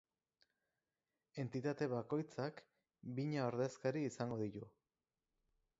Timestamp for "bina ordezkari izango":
3.19-4.41